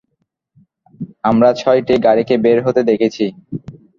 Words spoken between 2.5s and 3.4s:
হতে দেখছি।